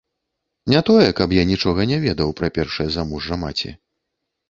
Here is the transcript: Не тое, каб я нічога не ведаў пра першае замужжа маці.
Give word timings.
Не 0.73 0.81
тое, 0.87 1.09
каб 1.19 1.35
я 1.41 1.45
нічога 1.51 1.87
не 1.93 2.01
ведаў 2.09 2.35
пра 2.43 2.53
першае 2.59 2.91
замужжа 2.99 3.43
маці. 3.47 3.77